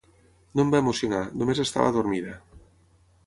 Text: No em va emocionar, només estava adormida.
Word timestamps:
No 0.59 0.63
em 0.63 0.71
va 0.75 0.79
emocionar, 0.85 1.19
només 1.41 1.61
estava 1.65 1.91
adormida. 1.93 2.33